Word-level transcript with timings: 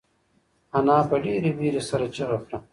انا 0.77 0.97
په 1.09 1.15
ډېرې 1.25 1.49
وېرې 1.57 1.81
سره 1.89 2.05
چیغه 2.15 2.37
کړه. 2.45 2.57